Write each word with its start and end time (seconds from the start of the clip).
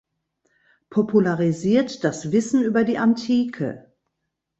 Popularisiert 0.89 2.03
das 2.03 2.31
Wissen 2.31 2.63
über 2.63 2.83
die 2.85 2.97
Antike. 2.97 3.93